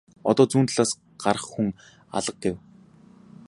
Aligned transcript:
Одоо 0.29 0.45
зүүн 0.51 0.65
талаас 0.69 0.91
гарах 1.21 1.45
хүн 1.51 1.67
алга 2.17 2.35
гэв. 2.43 2.55